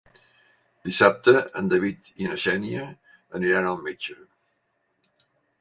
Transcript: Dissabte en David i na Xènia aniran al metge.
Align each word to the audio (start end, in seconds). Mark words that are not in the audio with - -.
Dissabte 0.87 1.33
en 1.61 1.69
David 1.73 2.09
i 2.23 2.29
na 2.31 2.39
Xènia 2.45 2.89
aniran 3.41 3.71
al 3.73 3.81
metge. 3.91 4.21